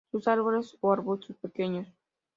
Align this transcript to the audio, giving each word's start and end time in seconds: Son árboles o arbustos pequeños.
Son 0.11 0.21
árboles 0.35 0.67
o 0.81 0.91
arbustos 0.91 1.37
pequeños. 1.37 1.87